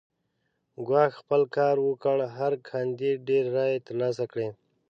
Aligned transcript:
ګواښ 0.87 1.11
خپل 1.21 1.41
کار 1.55 1.75
وکړ 1.87 2.17
هر 2.37 2.53
کاندید 2.69 3.17
ډېرې 3.27 3.49
رایې 3.57 3.79
ترلاسه 3.87 4.25
کړې. 4.31 4.47